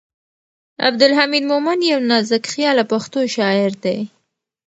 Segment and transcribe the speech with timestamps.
[0.87, 3.99] عبدالحمید مومند یو نازکخیاله پښتو شاعر دی.